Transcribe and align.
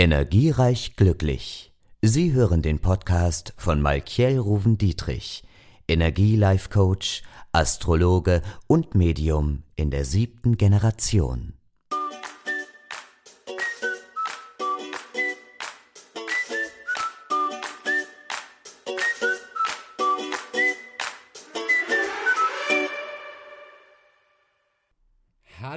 Energiereich 0.00 0.96
glücklich. 0.96 1.74
Sie 2.00 2.32
hören 2.32 2.62
den 2.62 2.78
Podcast 2.78 3.52
von 3.58 3.82
Malkiel 3.82 4.38
Ruven 4.38 4.78
Dietrich, 4.78 5.42
Energie-Life 5.88 6.70
Coach, 6.70 7.22
Astrologe 7.52 8.40
und 8.66 8.94
Medium 8.94 9.62
in 9.76 9.90
der 9.90 10.06
siebten 10.06 10.56
Generation. 10.56 11.52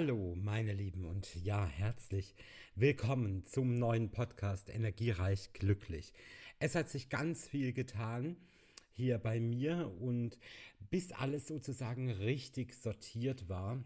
Hallo, 0.05 0.35
meine 0.35 0.73
Lieben, 0.73 1.05
und 1.05 1.33
ja, 1.45 1.65
herzlich 1.65 2.35
willkommen 2.75 3.45
zum 3.45 3.79
neuen 3.79 4.11
Podcast 4.11 4.69
Energiereich 4.69 5.53
Glücklich. 5.53 6.11
Es 6.59 6.75
hat 6.75 6.89
sich 6.89 7.07
ganz 7.07 7.47
viel 7.47 7.71
getan 7.71 8.35
hier 8.91 9.17
bei 9.17 9.39
mir 9.39 9.89
und 10.01 10.37
bis 10.89 11.13
alles 11.13 11.47
sozusagen 11.47 12.11
richtig 12.11 12.73
sortiert 12.73 13.47
war, 13.47 13.81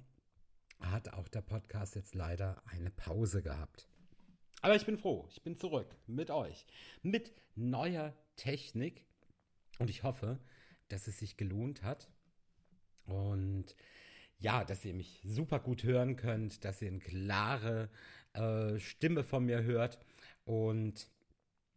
hat 0.79 1.13
auch 1.13 1.27
der 1.27 1.41
Podcast 1.41 1.93
jetzt 1.93 2.15
leider 2.15 2.63
eine 2.65 2.89
Pause 2.89 3.43
gehabt. 3.43 3.87
Aber 4.63 4.75
ich 4.75 4.87
bin 4.87 4.97
froh, 4.97 5.27
ich 5.29 5.43
bin 5.43 5.55
zurück 5.55 5.95
mit 6.07 6.31
euch, 6.31 6.65
mit 7.03 7.31
neuer 7.53 8.15
Technik 8.37 9.05
und 9.77 9.91
ich 9.91 10.01
hoffe, 10.01 10.39
dass 10.87 11.05
es 11.05 11.19
sich 11.19 11.37
gelohnt 11.37 11.83
hat. 11.83 12.09
Und 13.05 13.75
ja, 14.39 14.63
dass 14.63 14.85
ihr 14.85 14.93
mich 14.93 15.21
super 15.23 15.59
gut 15.59 15.83
hören 15.83 16.15
könnt, 16.15 16.63
dass 16.63 16.81
ihr 16.81 16.89
eine 16.89 16.99
klare 16.99 17.89
äh, 18.33 18.79
Stimme 18.79 19.23
von 19.23 19.45
mir 19.45 19.63
hört. 19.63 19.99
Und 20.45 21.07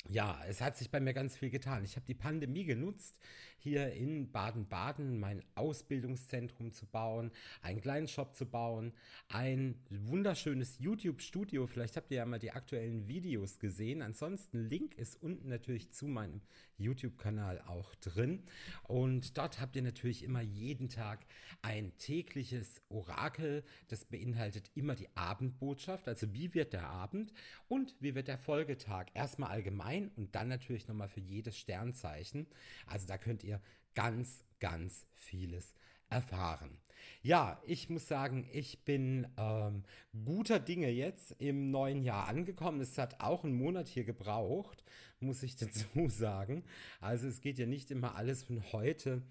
ja, 0.09 0.41
es 0.49 0.61
hat 0.61 0.77
sich 0.77 0.91
bei 0.91 1.01
mir 1.01 1.13
ganz 1.13 1.37
viel 1.37 1.51
getan. 1.51 1.85
Ich 1.85 1.97
habe 1.97 2.07
die 2.07 2.15
Pandemie 2.15 2.65
genutzt, 2.65 3.19
hier 3.59 3.93
in 3.93 4.33
Baden-Baden 4.33 5.21
mein 5.21 5.43
Ausbildungszentrum 5.55 6.73
zu 6.73 6.87
bauen, 6.87 7.31
einen 7.61 7.83
kleinen 7.83 8.09
Shop 8.09 8.35
zu 8.35 8.47
bauen, 8.47 8.95
ein 9.29 9.79
wunderschönes 9.91 10.79
YouTube-Studio. 10.79 11.67
Vielleicht 11.67 11.97
habt 11.97 12.11
ihr 12.11 12.19
ja 12.19 12.27
mal 12.27 12.39
die 12.39 12.53
aktuellen 12.53 13.07
Videos 13.07 13.59
gesehen. 13.59 14.01
Ansonsten 14.01 14.69
Link 14.69 14.95
ist 14.95 15.23
unten 15.23 15.49
natürlich 15.49 15.91
zu 15.91 16.07
meinem 16.07 16.41
YouTube-Kanal 16.79 17.61
auch 17.67 17.95
drin. 17.97 18.45
Und 18.85 19.37
dort 19.37 19.61
habt 19.61 19.77
ihr 19.77 19.83
natürlich 19.83 20.23
immer 20.25 20.41
jeden 20.41 20.89
Tag 20.89 21.27
ein 21.61 21.95
tägliches 21.99 22.81
Orakel. 22.89 23.63
Das 23.89 24.07
beinhaltet 24.07 24.71
immer 24.75 24.95
die 24.95 25.15
Abendbotschaft, 25.15 26.09
also 26.09 26.33
wie 26.33 26.55
wird 26.55 26.73
der 26.73 26.89
Abend 26.89 27.35
und 27.69 27.95
wie 28.01 28.15
wird 28.15 28.29
der 28.29 28.39
Folgetag. 28.39 29.09
Erstmal 29.13 29.51
allgemein 29.51 29.90
und 30.17 30.35
dann 30.35 30.49
natürlich 30.49 30.89
nochmal 30.89 31.09
für 31.09 31.21
jedes 31.21 31.57
Sternzeichen. 31.57 32.47
Also 32.87 33.07
da 33.07 33.19
könnt 33.19 33.45
ihr 33.45 33.61
ganz, 33.95 34.45
ganz 34.59 35.07
vieles 35.15 35.75
erfahren. 36.09 36.79
Ja, 37.23 37.61
ich 37.67 37.89
muss 37.89 38.09
sagen, 38.09 38.47
ich 38.53 38.85
bin 38.85 39.27
ähm, 39.37 39.85
guter 40.25 40.59
Dinge 40.59 40.91
jetzt 40.91 41.33
im 41.39 41.71
neuen 41.71 42.03
Jahr 42.03 42.29
angekommen. 42.29 42.81
Es 42.81 42.99
hat 42.99 43.21
auch 43.21 43.45
einen 43.45 43.55
Monat 43.55 43.89
hier 43.89 44.05
gebraucht, 44.05 44.85
muss 45.19 45.43
ich 45.43 45.57
dazu 45.57 46.09
sagen. 46.09 46.65
Also 47.01 47.29
es 47.29 47.41
geht 47.41 47.59
ja 47.59 47.67
nicht 47.67 47.91
immer 47.91 48.17
alles 48.17 48.43
von 48.43 48.63
heute 48.73 49.23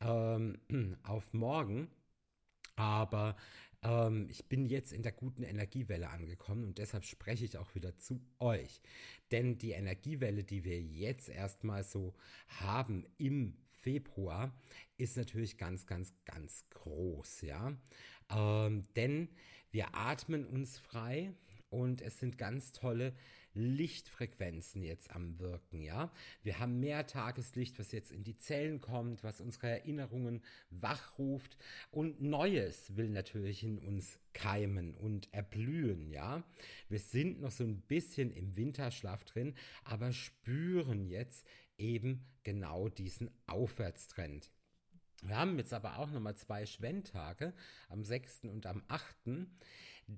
ähm, 0.00 0.58
auf 1.02 1.32
morgen. 1.32 1.88
Aber 2.76 3.36
ähm, 3.82 4.26
ich 4.30 4.46
bin 4.46 4.66
jetzt 4.66 4.92
in 4.92 5.02
der 5.02 5.12
guten 5.12 5.42
Energiewelle 5.42 6.10
angekommen 6.10 6.64
und 6.64 6.78
deshalb 6.78 7.04
spreche 7.04 7.44
ich 7.44 7.58
auch 7.58 7.74
wieder 7.74 7.96
zu 7.96 8.20
euch. 8.38 8.80
Denn 9.30 9.58
die 9.58 9.72
Energiewelle, 9.72 10.44
die 10.44 10.64
wir 10.64 10.80
jetzt 10.80 11.28
erstmal 11.28 11.84
so 11.84 12.14
haben 12.48 13.06
im 13.18 13.56
Februar, 13.80 14.52
ist 14.98 15.16
natürlich 15.16 15.56
ganz, 15.56 15.86
ganz, 15.86 16.12
ganz 16.24 16.64
groß, 16.70 17.42
ja. 17.42 17.72
Ähm, 18.30 18.86
denn 18.96 19.28
wir 19.70 19.94
atmen 19.94 20.44
uns 20.44 20.78
frei 20.78 21.32
und 21.70 22.02
es 22.02 22.18
sind 22.18 22.36
ganz 22.36 22.72
tolle 22.72 23.14
Lichtfrequenzen 23.54 24.82
jetzt 24.82 25.10
am 25.10 25.38
Wirken, 25.38 25.80
ja. 25.80 26.12
Wir 26.42 26.58
haben 26.58 26.80
mehr 26.80 27.06
Tageslicht, 27.06 27.78
was 27.78 27.92
jetzt 27.92 28.12
in 28.12 28.24
die 28.24 28.36
Zellen 28.36 28.80
kommt, 28.80 29.24
was 29.24 29.40
unsere 29.40 29.68
Erinnerungen 29.68 30.42
wachruft 30.70 31.56
und 31.90 32.22
Neues 32.22 32.96
will 32.96 33.08
natürlich 33.08 33.64
in 33.64 33.78
uns 33.78 34.18
keimen 34.32 34.94
und 34.94 35.32
erblühen, 35.32 36.10
ja. 36.10 36.44
Wir 36.88 37.00
sind 37.00 37.40
noch 37.40 37.50
so 37.50 37.64
ein 37.64 37.80
bisschen 37.82 38.32
im 38.32 38.56
Winterschlaf 38.56 39.24
drin, 39.24 39.54
aber 39.84 40.12
spüren 40.12 41.06
jetzt 41.06 41.46
eben 41.78 42.26
genau 42.44 42.88
diesen 42.88 43.30
Aufwärtstrend. 43.46 44.50
Wir 45.22 45.36
haben 45.36 45.58
jetzt 45.58 45.74
aber 45.74 45.98
auch 45.98 46.10
nochmal 46.10 46.36
zwei 46.36 46.64
Schwendtage 46.64 47.52
am 47.88 48.04
6. 48.04 48.44
und 48.44 48.66
am 48.66 48.82
8 48.88 49.26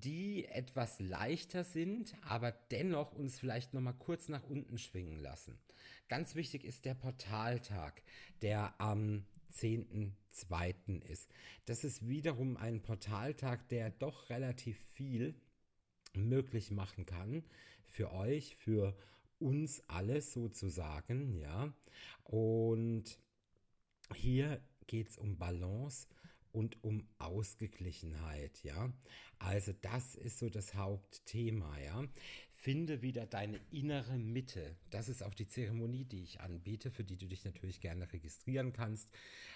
die 0.01 0.45
etwas 0.45 0.99
leichter 0.99 1.63
sind, 1.63 2.15
aber 2.23 2.51
dennoch 2.51 3.13
uns 3.13 3.39
vielleicht 3.39 3.73
noch 3.73 3.81
mal 3.81 3.93
kurz 3.93 4.27
nach 4.27 4.43
unten 4.43 4.77
schwingen 4.77 5.19
lassen. 5.19 5.59
Ganz 6.07 6.35
wichtig 6.35 6.63
ist 6.63 6.85
der 6.85 6.95
Portaltag, 6.95 8.01
der 8.41 8.79
am 8.81 9.25
10.2. 9.53 11.01
ist. 11.03 11.29
Das 11.65 11.83
ist 11.83 12.07
wiederum 12.07 12.57
ein 12.57 12.81
Portaltag, 12.81 13.69
der 13.69 13.91
doch 13.91 14.29
relativ 14.29 14.79
viel 14.93 15.35
möglich 16.13 16.71
machen 16.71 17.05
kann 17.05 17.43
für 17.85 18.11
euch, 18.13 18.55
für 18.55 18.95
uns 19.37 19.87
alles 19.87 20.33
sozusagen, 20.33 21.37
ja. 21.37 21.71
Und 22.23 23.19
hier 24.15 24.59
geht 24.87 25.09
es 25.09 25.17
um 25.17 25.37
Balance 25.37 26.07
und 26.53 26.81
um 26.83 27.05
Ausgeglichenheit, 27.17 28.63
ja. 28.63 28.93
Also 29.39 29.73
das 29.81 30.15
ist 30.15 30.39
so 30.39 30.49
das 30.49 30.75
Hauptthema, 30.75 31.77
ja. 31.79 32.05
Finde 32.51 33.01
wieder 33.01 33.25
deine 33.25 33.59
innere 33.71 34.17
Mitte. 34.17 34.77
Das 34.89 35.09
ist 35.09 35.21
auch 35.21 35.33
die 35.33 35.47
Zeremonie, 35.47 36.05
die 36.05 36.23
ich 36.23 36.39
anbiete, 36.39 36.91
für 36.91 37.03
die 37.03 37.17
du 37.17 37.27
dich 37.27 37.43
natürlich 37.43 37.81
gerne 37.81 38.09
registrieren 38.13 38.71
kannst. 38.71 39.09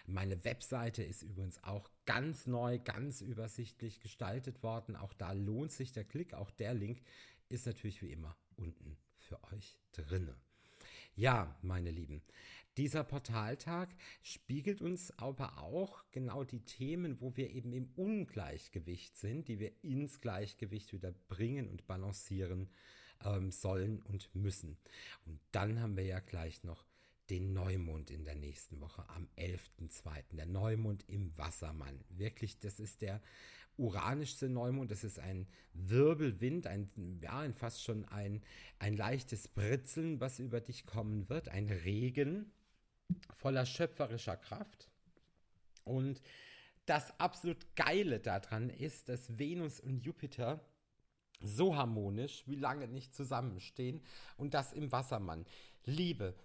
Meine 0.08 0.44
Webseite 0.44 1.04
ist 1.04 1.22
übrigens 1.22 1.64
auch 1.64 1.90
ganz 2.06 2.48
neu, 2.48 2.80
ganz 2.80 3.22
übersichtlich 3.22 4.02
gestaltet 4.02 4.62
worden. 4.62 4.98
Auch 4.98 5.14
da 5.14 5.32
lohnt 5.32 5.72
sich 5.72 5.94
der 5.94 6.04
Klick. 6.04 6.34
Auch 6.34 6.52
der 6.52 6.74
Link 6.74 7.02
ist 7.48 7.66
natürlich 7.66 8.02
wie 8.02 8.12
immer 8.12 8.36
unten 8.58 8.98
für 9.20 9.42
euch 9.54 9.78
drinne. 9.94 10.36
Ja, 11.16 11.56
meine 11.62 11.92
Lieben, 11.92 12.22
dieser 12.78 13.04
Portaltag 13.04 13.90
spiegelt 14.22 14.82
uns 14.82 15.12
aber 15.18 15.58
auch 15.58 16.04
genau 16.12 16.44
die 16.44 16.64
Themen, 16.64 17.20
wo 17.20 17.36
wir 17.36 17.50
eben 17.50 17.74
im 17.74 17.90
Ungleichgewicht 17.96 19.18
sind, 19.18 19.48
die 19.48 19.60
wir 19.60 19.72
ins 19.84 20.22
Gleichgewicht 20.22 20.94
wieder 20.94 21.12
bringen 21.12 21.68
und 21.68 21.88
balancieren 21.88 22.70
ähm, 23.26 23.52
sollen 23.52 24.04
und 24.04 24.34
müssen. 24.36 24.78
Und 25.26 25.40
dann 25.52 25.82
haben 25.82 25.98
wir 25.98 26.06
ja 26.06 26.20
gleich 26.20 26.64
noch 26.64 26.86
den 27.32 27.52
Neumond 27.52 28.12
in 28.12 28.24
der 28.24 28.36
nächsten 28.36 28.80
Woche 28.80 29.08
am 29.10 29.28
11.02. 29.38 30.36
Der 30.36 30.46
Neumond 30.46 31.04
im 31.10 31.36
Wassermann. 31.38 32.06
Wirklich, 32.10 32.60
das 32.60 32.80
ist 32.80 33.02
der 33.02 33.22
uranischste 33.76 34.50
Neumond. 34.50 34.92
Das 34.92 35.04
ist 35.04 35.20
ein 35.20 35.48
Wirbelwind, 35.74 36.68
ein, 36.68 36.90
ja, 37.22 37.50
fast 37.52 37.84
schon 37.84 38.06
ein, 38.06 38.42
ein 38.80 38.96
leichtes 38.96 39.48
Britzeln, 39.48 40.20
was 40.20 40.40
über 40.40 40.62
dich 40.62 40.86
kommen 40.86 41.28
wird. 41.28 41.50
Ein 41.50 41.70
Regen 41.70 42.52
voller 43.32 43.66
schöpferischer 43.66 44.38
Kraft. 44.38 44.90
Und 45.84 46.22
das 46.86 47.18
absolut 47.20 47.76
Geile 47.76 48.20
daran 48.20 48.70
ist, 48.70 49.10
dass 49.10 49.38
Venus 49.38 49.80
und 49.80 50.06
Jupiter 50.06 50.60
so 51.40 51.76
harmonisch 51.76 52.44
wie 52.48 52.56
lange 52.56 52.88
nicht 52.88 53.14
zusammenstehen 53.14 54.02
und 54.38 54.54
das 54.54 54.74
im 54.74 54.92
Wassermann. 54.92 55.46
Liebe, 55.86 56.36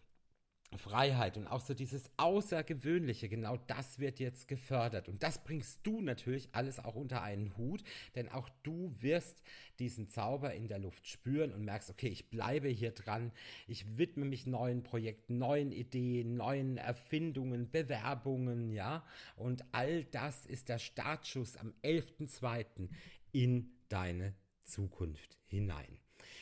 Freiheit 0.78 1.36
und 1.36 1.46
auch 1.46 1.60
so 1.60 1.74
dieses 1.74 2.10
Außergewöhnliche, 2.16 3.28
genau 3.28 3.56
das 3.66 3.98
wird 3.98 4.18
jetzt 4.18 4.48
gefördert. 4.48 5.08
Und 5.08 5.22
das 5.22 5.42
bringst 5.42 5.80
du 5.86 6.00
natürlich 6.00 6.48
alles 6.52 6.78
auch 6.78 6.94
unter 6.94 7.22
einen 7.22 7.56
Hut, 7.56 7.82
denn 8.14 8.28
auch 8.28 8.48
du 8.62 8.94
wirst 9.00 9.42
diesen 9.78 10.08
Zauber 10.08 10.54
in 10.54 10.68
der 10.68 10.78
Luft 10.78 11.06
spüren 11.06 11.52
und 11.52 11.64
merkst, 11.64 11.90
okay, 11.90 12.08
ich 12.08 12.30
bleibe 12.30 12.68
hier 12.68 12.92
dran, 12.92 13.32
ich 13.66 13.98
widme 13.98 14.24
mich 14.24 14.46
neuen 14.46 14.82
Projekten, 14.82 15.38
neuen 15.38 15.72
Ideen, 15.72 16.36
neuen 16.36 16.76
Erfindungen, 16.76 17.70
Bewerbungen, 17.70 18.70
ja. 18.70 19.04
Und 19.36 19.64
all 19.72 20.04
das 20.04 20.46
ist 20.46 20.68
der 20.68 20.78
Startschuss 20.78 21.56
am 21.56 21.74
11.02. 21.82 22.88
in 23.32 23.70
deine 23.88 24.34
Zukunft 24.64 25.38
hinein. 25.46 25.98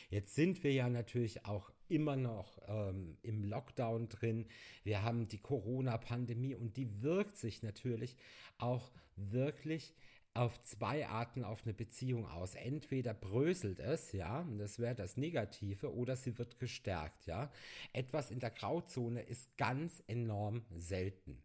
Jetzt 0.09 0.35
sind 0.35 0.63
wir 0.63 0.73
ja 0.73 0.89
natürlich 0.89 1.45
auch 1.45 1.71
immer 1.91 2.15
noch 2.15 2.57
ähm, 2.67 3.17
im 3.21 3.43
Lockdown 3.43 4.09
drin. 4.09 4.47
Wir 4.83 5.03
haben 5.03 5.27
die 5.27 5.39
Corona-Pandemie 5.39 6.55
und 6.55 6.77
die 6.77 7.01
wirkt 7.01 7.37
sich 7.37 7.61
natürlich 7.61 8.15
auch 8.57 8.91
wirklich 9.15 9.93
auf 10.33 10.61
zwei 10.63 11.07
Arten 11.07 11.43
auf 11.43 11.63
eine 11.63 11.73
Beziehung 11.73 12.25
aus. 12.25 12.55
Entweder 12.55 13.13
bröselt 13.13 13.79
es, 13.79 14.13
ja, 14.13 14.47
das 14.57 14.79
wäre 14.79 14.95
das 14.95 15.17
Negative, 15.17 15.93
oder 15.93 16.15
sie 16.15 16.37
wird 16.37 16.57
gestärkt, 16.59 17.25
ja. 17.25 17.51
Etwas 17.91 18.31
in 18.31 18.39
der 18.39 18.51
Grauzone 18.51 19.21
ist 19.21 19.57
ganz 19.57 20.01
enorm 20.07 20.63
selten. 20.77 21.43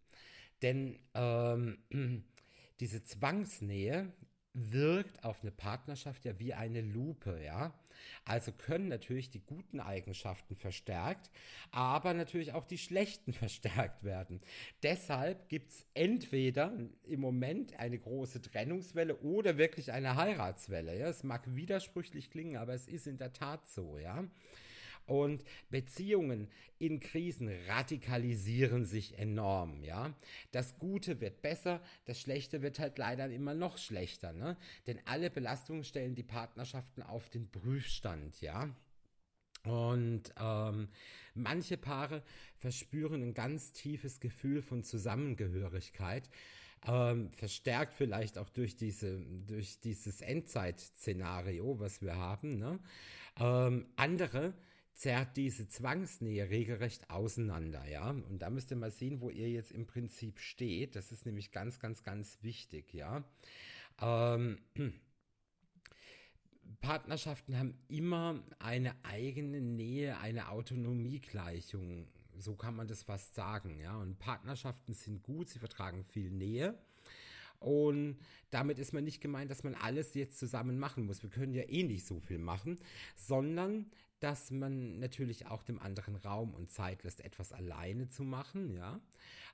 Denn 0.62 0.98
ähm, 1.14 1.78
diese 2.80 3.02
Zwangsnähe 3.02 4.12
wirkt 4.56 5.22
auf 5.22 5.42
eine 5.42 5.50
Partnerschaft 5.50 6.24
ja 6.24 6.38
wie 6.38 6.54
eine 6.54 6.80
Lupe, 6.80 7.40
ja. 7.44 7.74
Also 8.24 8.52
können 8.52 8.88
natürlich 8.88 9.30
die 9.30 9.40
guten 9.40 9.80
Eigenschaften 9.80 10.56
verstärkt, 10.56 11.30
aber 11.70 12.14
natürlich 12.14 12.52
auch 12.52 12.64
die 12.64 12.78
schlechten 12.78 13.32
verstärkt 13.34 14.02
werden. 14.02 14.40
Deshalb 14.82 15.48
gibt 15.48 15.72
es 15.72 15.86
entweder 15.94 16.72
im 17.04 17.20
Moment 17.20 17.78
eine 17.78 17.98
große 17.98 18.40
Trennungswelle 18.40 19.16
oder 19.18 19.58
wirklich 19.58 19.92
eine 19.92 20.16
Heiratswelle. 20.16 20.98
Ja. 20.98 21.08
Es 21.08 21.22
mag 21.22 21.42
widersprüchlich 21.54 22.30
klingen, 22.30 22.56
aber 22.56 22.74
es 22.74 22.88
ist 22.88 23.06
in 23.06 23.18
der 23.18 23.32
Tat 23.32 23.68
so, 23.68 23.98
ja. 23.98 24.24
Und 25.06 25.44
Beziehungen 25.70 26.48
in 26.78 27.00
Krisen 27.00 27.48
radikalisieren 27.68 28.84
sich 28.84 29.18
enorm, 29.18 29.82
ja. 29.82 30.14
Das 30.50 30.78
Gute 30.78 31.20
wird 31.20 31.42
besser, 31.42 31.80
das 32.04 32.20
Schlechte 32.20 32.60
wird 32.60 32.78
halt 32.78 32.98
leider 32.98 33.30
immer 33.30 33.54
noch 33.54 33.78
schlechter, 33.78 34.32
ne? 34.32 34.56
Denn 34.86 35.00
alle 35.04 35.30
Belastungen 35.30 35.84
stellen 35.84 36.14
die 36.14 36.24
Partnerschaften 36.24 37.02
auf 37.02 37.28
den 37.30 37.48
Prüfstand, 37.50 38.40
ja. 38.40 38.74
Und 39.62 40.32
ähm, 40.40 40.88
manche 41.34 41.76
Paare 41.76 42.22
verspüren 42.58 43.22
ein 43.22 43.34
ganz 43.34 43.72
tiefes 43.72 44.20
Gefühl 44.20 44.62
von 44.62 44.82
Zusammengehörigkeit, 44.82 46.28
ähm, 46.86 47.30
verstärkt 47.30 47.94
vielleicht 47.94 48.38
auch 48.38 48.48
durch 48.48 48.76
diese 48.76 49.18
durch 49.46 49.80
dieses 49.80 50.20
Endzeitszenario, 50.20 51.80
was 51.80 52.00
wir 52.00 52.16
haben. 52.16 52.58
Ne? 52.58 52.78
Ähm, 53.38 53.86
andere 53.96 54.54
zerrt 54.96 55.36
diese 55.36 55.68
Zwangsnähe 55.68 56.48
regelrecht 56.48 57.10
auseinander, 57.10 57.86
ja. 57.86 58.10
Und 58.10 58.40
da 58.40 58.48
müsst 58.48 58.70
ihr 58.70 58.78
mal 58.78 58.90
sehen, 58.90 59.20
wo 59.20 59.28
ihr 59.28 59.50
jetzt 59.50 59.70
im 59.70 59.86
Prinzip 59.86 60.40
steht. 60.40 60.96
Das 60.96 61.12
ist 61.12 61.26
nämlich 61.26 61.52
ganz, 61.52 61.78
ganz, 61.78 62.02
ganz 62.02 62.38
wichtig, 62.42 62.94
ja. 62.94 63.22
Ähm, 64.00 64.58
Partnerschaften 66.80 67.58
haben 67.58 67.78
immer 67.88 68.42
eine 68.58 68.94
eigene 69.04 69.60
Nähe, 69.60 70.18
eine 70.18 70.48
Autonomiegleichung. 70.48 72.08
So 72.38 72.56
kann 72.56 72.74
man 72.74 72.88
das 72.88 73.02
fast 73.02 73.34
sagen, 73.34 73.78
ja. 73.78 73.96
Und 73.98 74.18
Partnerschaften 74.18 74.94
sind 74.94 75.22
gut, 75.22 75.50
sie 75.50 75.58
vertragen 75.58 76.04
viel 76.04 76.30
Nähe. 76.30 76.78
Und 77.58 78.18
damit 78.50 78.78
ist 78.78 78.92
man 78.92 79.04
nicht 79.04 79.20
gemeint, 79.20 79.50
dass 79.50 79.64
man 79.64 79.74
alles 79.74 80.14
jetzt 80.14 80.38
zusammen 80.38 80.78
machen 80.78 81.06
muss. 81.06 81.22
Wir 81.22 81.30
können 81.30 81.54
ja 81.54 81.62
eh 81.62 81.82
nicht 81.82 82.06
so 82.06 82.20
viel 82.20 82.38
machen, 82.38 82.78
sondern 83.14 83.90
dass 84.20 84.50
man 84.50 84.98
natürlich 84.98 85.46
auch 85.46 85.62
dem 85.62 85.78
anderen 85.78 86.16
Raum 86.16 86.54
und 86.54 86.70
Zeit 86.70 87.02
lässt, 87.02 87.20
etwas 87.20 87.52
alleine 87.52 88.08
zu 88.08 88.24
machen, 88.24 88.74
ja. 88.74 89.00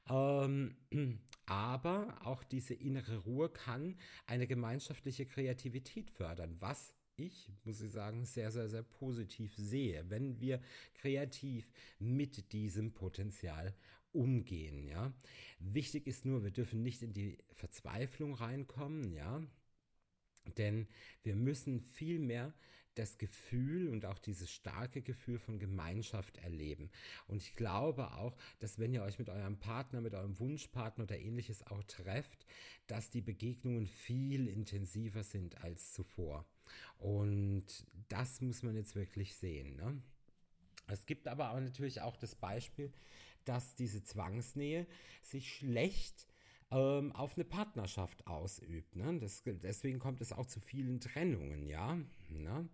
Ähm, 0.08 0.76
aber 1.46 2.19
auch 2.25 2.44
diese 2.44 2.75
innere 2.75 3.19
Ruhe 3.19 3.49
kann 3.49 3.96
eine 4.26 4.46
gemeinschaftliche 4.46 5.26
Kreativität 5.26 6.10
fördern, 6.10 6.56
was 6.60 6.94
ich, 7.17 7.50
muss 7.64 7.81
ich 7.81 7.93
sagen, 7.93 8.25
sehr, 8.25 8.50
sehr, 8.50 8.69
sehr 8.69 8.82
positiv 8.82 9.55
sehe, 9.56 10.09
wenn 10.09 10.41
wir 10.41 10.61
kreativ 10.94 11.70
mit 11.99 12.53
diesem 12.53 12.93
Potenzial 12.93 13.75
umgehen, 14.12 14.87
ja. 14.87 15.12
Wichtig 15.59 16.06
ist 16.06 16.25
nur, 16.25 16.44
wir 16.44 16.50
dürfen 16.50 16.82
nicht 16.82 17.03
in 17.03 17.12
die 17.12 17.38
Verzweiflung 17.55 18.35
reinkommen, 18.35 19.12
ja. 19.12 19.43
Denn 20.59 20.87
wir 21.23 21.37
müssen 21.37 21.81
viel 21.81 22.19
mehr 22.19 22.53
das 22.94 23.18
Gefühl 23.18 23.88
und 23.88 24.04
auch 24.04 24.18
dieses 24.18 24.50
starke 24.50 25.02
Gefühl 25.02 25.38
von 25.38 25.58
Gemeinschaft 25.58 26.36
erleben. 26.38 26.90
Und 27.26 27.42
ich 27.42 27.54
glaube 27.54 28.12
auch, 28.12 28.36
dass 28.58 28.78
wenn 28.78 28.92
ihr 28.92 29.02
euch 29.02 29.18
mit 29.18 29.28
eurem 29.28 29.58
Partner, 29.58 30.00
mit 30.00 30.14
eurem 30.14 30.38
Wunschpartner 30.38 31.04
oder 31.04 31.18
ähnliches 31.18 31.66
auch 31.66 31.82
trefft, 31.84 32.46
dass 32.86 33.10
die 33.10 33.22
Begegnungen 33.22 33.86
viel 33.86 34.48
intensiver 34.48 35.22
sind 35.22 35.62
als 35.62 35.92
zuvor. 35.92 36.46
Und 36.98 37.64
das 38.08 38.40
muss 38.40 38.62
man 38.62 38.76
jetzt 38.76 38.94
wirklich 38.94 39.34
sehen. 39.34 39.76
Ne? 39.76 40.02
Es 40.86 41.06
gibt 41.06 41.28
aber 41.28 41.52
auch 41.52 41.60
natürlich 41.60 42.00
auch 42.00 42.16
das 42.16 42.34
Beispiel, 42.34 42.92
dass 43.44 43.74
diese 43.74 44.02
Zwangsnähe 44.04 44.86
sich 45.22 45.52
schlecht 45.54 46.31
ähm, 46.72 47.12
auf 47.12 47.36
eine 47.36 47.44
Partnerschaft 47.44 48.26
ausübt. 48.26 48.96
Ne? 48.96 49.19
Das, 49.20 49.42
deswegen 49.44 49.98
kommt 49.98 50.20
es 50.20 50.32
auch 50.32 50.46
zu 50.46 50.60
vielen 50.60 51.00
Trennungen, 51.00 51.66
ja. 51.66 51.98
Ne? 52.30 52.69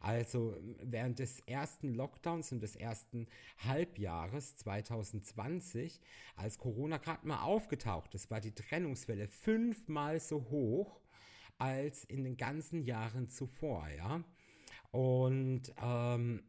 Also 0.00 0.56
während 0.82 1.20
des 1.20 1.40
ersten 1.40 1.94
Lockdowns 1.94 2.50
und 2.50 2.60
des 2.60 2.74
ersten 2.74 3.28
Halbjahres 3.58 4.56
2020, 4.56 6.00
als 6.34 6.58
Corona 6.58 6.96
gerade 6.96 7.26
mal 7.26 7.42
aufgetaucht 7.42 8.14
ist, 8.14 8.30
war 8.30 8.40
die 8.40 8.54
Trennungswelle 8.54 9.28
fünfmal 9.28 10.18
so 10.18 10.48
hoch 10.50 11.00
als 11.58 12.04
in 12.04 12.24
den 12.24 12.36
ganzen 12.36 12.82
Jahren 12.82 13.28
zuvor, 13.28 13.86
ja. 13.96 14.24
Und 14.90 15.72
ähm, 15.80 16.42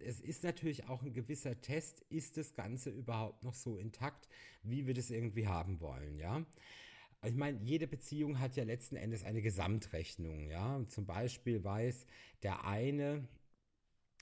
es 0.00 0.20
ist 0.20 0.44
natürlich 0.44 0.88
auch 0.88 1.02
ein 1.02 1.12
gewisser 1.12 1.60
Test, 1.60 2.00
ist 2.10 2.36
das 2.36 2.54
Ganze 2.54 2.90
überhaupt 2.90 3.42
noch 3.42 3.54
so 3.54 3.76
intakt, 3.76 4.28
wie 4.62 4.86
wir 4.86 4.94
das 4.94 5.10
irgendwie 5.10 5.46
haben 5.46 5.80
wollen, 5.80 6.18
ja. 6.18 6.44
Ich 7.24 7.34
meine, 7.34 7.58
jede 7.62 7.86
Beziehung 7.86 8.38
hat 8.38 8.54
ja 8.54 8.64
letzten 8.64 8.96
Endes 8.96 9.24
eine 9.24 9.40
Gesamtrechnung, 9.40 10.50
ja. 10.50 10.84
Zum 10.88 11.06
Beispiel 11.06 11.64
weiß 11.64 12.06
der 12.42 12.66
eine, 12.66 13.26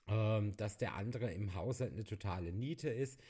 ähm, 0.06 0.56
dass 0.56 0.78
der 0.78 0.94
andere 0.94 1.32
im 1.32 1.54
Haushalt 1.54 1.92
eine 1.92 2.04
totale 2.04 2.52
Niete 2.52 2.88
ist 2.88 3.20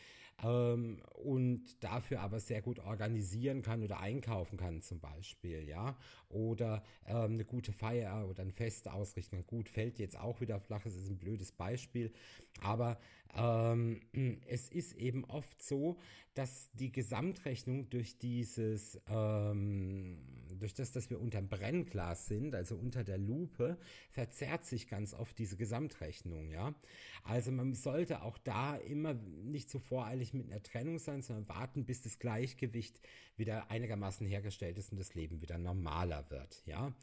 ähm, 0.43 1.03
und 1.15 1.83
dafür 1.83 2.21
aber 2.21 2.41
sehr 2.41 2.63
gut 2.63 2.79
organisieren 2.81 3.63
kann 3.63 3.83
oder 3.83 4.01
einkaufen 4.01 4.57
kann 4.57 4.83
zum 4.83 5.01
Beispiel, 5.01 5.69
ja, 5.69 5.97
oder 6.29 6.83
ähm, 7.07 7.35
eine 7.35 7.45
gute 7.45 7.73
Feier 7.73 8.29
oder 8.29 8.43
ein 8.43 8.53
Fest 8.53 8.89
ausrichten. 8.89 9.45
Gut, 9.47 9.69
fällt 9.69 9.99
jetzt 9.99 10.19
auch 10.19 10.41
wieder 10.41 10.61
flach, 10.61 10.85
es 10.87 10.97
ist 10.97 11.09
ein 11.09 11.19
blödes 11.19 11.53
Beispiel, 11.53 12.13
aber 12.61 12.99
ähm, 13.35 14.01
es 14.47 14.69
ist 14.69 14.95
eben 14.95 15.25
oft 15.25 15.63
so, 15.63 15.97
dass 16.35 16.71
die 16.73 16.91
Gesamtrechnung 16.91 17.91
durch 17.91 18.19
dieses, 18.19 18.99
ähm, 19.09 20.19
durch 20.59 20.73
das, 20.75 20.93
dass 20.93 21.11
wir 21.11 21.21
unterm 21.21 21.49
Brennglas 21.49 22.27
sind, 22.27 22.55
also 22.55 22.75
unter 22.77 23.05
der 23.05 23.19
Lupe, 23.19 23.77
verzerrt 24.11 24.65
sich 24.65 24.89
ganz 24.89 25.13
oft 25.13 25.39
diese 25.39 25.57
Gesamtrechnung, 25.57 26.51
ja. 26.51 26.75
Also 27.23 27.53
man 27.53 27.75
sollte 27.75 28.23
auch 28.23 28.39
da 28.39 28.77
immer 28.77 29.15
nicht 29.15 29.69
so 29.71 29.79
voreilig 29.79 30.22
mit 30.33 30.51
einer 30.51 30.63
Trennung 30.63 30.99
sein, 30.99 31.23
sondern 31.23 31.49
warten, 31.49 31.85
bis 31.85 32.03
das 32.03 32.19
Gleichgewicht 32.19 33.01
wieder 33.37 33.71
einigermaßen 33.71 34.27
hergestellt 34.27 34.79
ist 34.79 34.93
und 34.93 34.99
das 34.99 35.15
Leben 35.15 35.43
wieder 35.43 35.59
normaler 35.59 36.31
wird, 36.31 36.63
ja. 36.67 36.95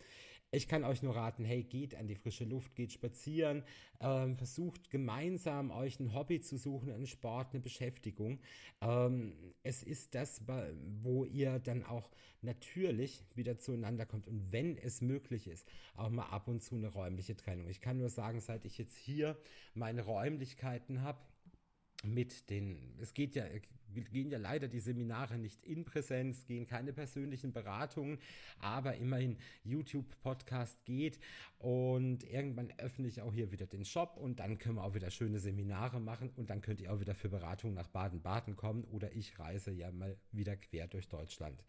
Ich 0.52 0.68
kann 0.68 0.84
euch 0.84 1.04
nur 1.04 1.16
raten, 1.16 1.46
hey, 1.46 1.64
geht 1.64 1.94
an 1.94 2.08
die 2.08 2.16
frische 2.16 2.44
Luft, 2.44 2.76
geht 2.76 2.92
spazieren, 2.92 3.64
ähm, 4.00 4.36
versucht 4.36 4.90
gemeinsam 4.90 5.70
euch 5.70 6.00
ein 6.00 6.16
Hobby 6.16 6.42
zu 6.42 6.58
suchen, 6.58 6.92
einen 6.92 7.06
Sport, 7.06 7.54
eine 7.54 7.62
Beschäftigung. 7.62 8.40
Ähm, 8.82 9.54
es 9.62 9.84
ist 9.84 10.16
das, 10.16 10.42
wo 11.04 11.26
ihr 11.26 11.60
dann 11.60 11.84
auch 11.84 12.10
natürlich 12.42 13.24
wieder 13.36 13.60
zueinander 13.60 14.08
kommt 14.08 14.28
und 14.28 14.52
wenn 14.52 14.76
es 14.78 15.02
möglich 15.02 15.48
ist, 15.48 15.68
auch 15.94 16.10
mal 16.10 16.26
ab 16.28 16.48
und 16.48 16.64
zu 16.64 16.74
eine 16.74 16.88
räumliche 16.88 17.36
Trennung. 17.36 17.68
Ich 17.68 17.82
kann 17.82 17.98
nur 17.98 18.10
sagen, 18.10 18.40
seit 18.42 18.66
ich 18.66 18.80
jetzt 18.80 18.98
hier 18.98 19.38
meine 19.76 20.02
Räumlichkeiten 20.02 21.04
habe, 21.04 21.20
mit 22.04 22.50
den, 22.50 22.96
es 23.00 23.14
geht 23.14 23.36
ja, 23.36 23.46
gehen 23.94 24.30
ja 24.30 24.38
leider 24.38 24.68
die 24.68 24.80
Seminare 24.80 25.38
nicht 25.38 25.64
in 25.66 25.84
Präsenz, 25.84 26.46
gehen 26.46 26.66
keine 26.66 26.94
persönlichen 26.94 27.52
Beratungen, 27.52 28.20
aber 28.60 28.96
immerhin 28.96 29.38
YouTube-Podcast 29.64 30.86
geht 30.86 31.20
und 31.58 32.24
irgendwann 32.24 32.72
öffne 32.78 33.08
ich 33.08 33.22
auch 33.22 33.34
hier 33.34 33.52
wieder 33.52 33.66
den 33.66 33.84
Shop 33.84 34.18
und 34.18 34.40
dann 34.40 34.58
können 34.58 34.76
wir 34.76 34.84
auch 34.84 34.94
wieder 34.94 35.12
schöne 35.12 35.40
Seminare 35.40 36.00
machen 36.00 36.32
und 36.36 36.50
dann 36.50 36.62
könnt 36.62 36.80
ihr 36.82 36.94
auch 36.94 37.00
wieder 37.00 37.16
für 37.16 37.30
Beratungen 37.30 37.76
nach 37.76 37.88
Baden-Baden 37.88 38.56
kommen 38.56 38.84
oder 38.86 39.12
ich 39.14 39.38
reise 39.40 39.72
ja 39.72 39.92
mal 39.92 40.18
wieder 40.32 40.56
quer 40.56 40.88
durch 40.88 41.08
Deutschland. 41.10 41.64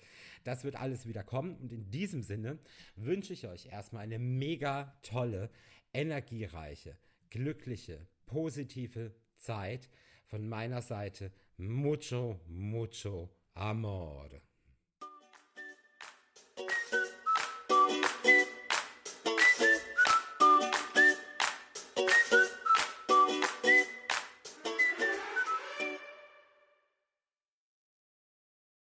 Das 0.45 0.65
wird 0.65 0.77
alles 0.77 1.07
wieder 1.07 1.25
kommen 1.25 1.57
und 1.57 1.73
in 1.73 1.91
diesem 1.91 2.23
Sinne 2.23 2.59
wünsche 2.97 3.33
ich 3.33 3.49
euch 3.49 3.67
erstmal 3.67 4.03
eine 4.03 4.19
mega 4.19 4.97
tolle, 5.03 5.51
energiereiche, 5.93 6.97
glückliche, 7.31 8.07
positive 8.27 9.13
Zeit 9.37 9.89
von 10.31 10.49
meiner 10.49 10.81
Seite 10.81 11.33
mucho, 11.57 12.41
mucho 12.47 13.29
amor. 13.55 14.31